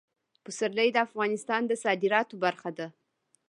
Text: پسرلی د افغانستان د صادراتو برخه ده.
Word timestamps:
پسرلی 0.45 0.89
د 0.93 0.97
افغانستان 1.07 1.61
د 1.67 1.71
صادراتو 1.83 2.35
برخه 2.43 2.69
ده. 2.77 2.87